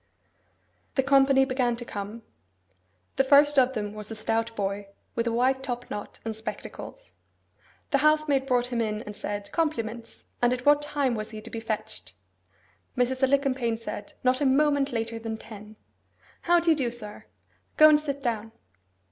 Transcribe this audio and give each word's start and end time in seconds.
The 0.95 1.03
company 1.03 1.45
began 1.45 1.75
to 1.75 1.85
come. 1.85 2.23
The 3.17 3.23
first 3.23 3.59
of 3.59 3.73
them 3.73 3.93
was 3.93 4.09
a 4.09 4.15
stout 4.15 4.55
boy, 4.55 4.87
with 5.13 5.27
a 5.27 5.31
white 5.31 5.61
top 5.61 5.91
knot 5.91 6.19
and 6.25 6.35
spectacles. 6.35 7.15
The 7.91 7.99
housemaid 7.99 8.47
brought 8.47 8.71
him 8.73 8.81
in 8.81 9.03
and 9.03 9.15
said, 9.15 9.51
'Compliments, 9.51 10.23
and 10.41 10.53
at 10.53 10.65
what 10.65 10.81
time 10.81 11.13
was 11.13 11.29
he 11.29 11.39
to 11.41 11.51
be 11.51 11.59
fetched!' 11.59 12.13
Mrs. 12.97 13.21
Alicumpaine 13.21 13.77
said, 13.77 14.13
'Not 14.23 14.41
a 14.41 14.45
moment 14.47 14.91
later 14.91 15.19
than 15.19 15.37
ten. 15.37 15.75
How 16.41 16.59
do 16.59 16.71
you 16.71 16.75
do, 16.75 16.89
sir? 16.89 17.25
Go 17.77 17.87
and 17.89 17.99
sit 17.99 18.23
down. 18.23 18.53